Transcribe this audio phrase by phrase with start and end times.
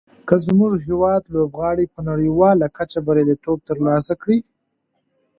[0.27, 4.39] که زموږ هېواد لوبغاړي په نړیواله کچه بریالیتوب تر لاسه کړي.